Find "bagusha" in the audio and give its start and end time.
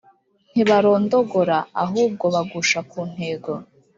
2.33-2.79